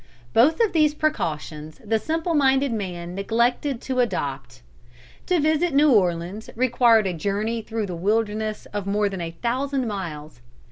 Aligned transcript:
Both 0.33 0.59
of 0.61 0.73
these 0.73 0.95
precautions 0.95 1.79
the 1.85 1.99
simple 1.99 2.33
minded 2.33 2.71
man 2.73 3.13
neglected 3.13 3.79
to 3.81 3.99
adopt. 3.99 4.63
To 5.27 5.39
visit 5.39 5.75
New 5.75 5.91
Orleans 5.91 6.49
required 6.55 7.05
a 7.05 7.13
journey 7.13 7.61
through 7.61 7.85
the 7.85 7.95
wilderness 7.95 8.65
of 8.73 8.87
more 8.87 9.09
than 9.09 9.21
a 9.21 9.29
thousand 9.43 9.87
miles. 9.87 10.41